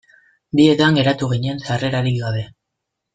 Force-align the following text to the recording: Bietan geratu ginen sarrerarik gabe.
Bietan 0.59 0.95
geratu 0.99 1.29
ginen 1.33 1.61
sarrerarik 1.65 2.17
gabe. 2.23 2.43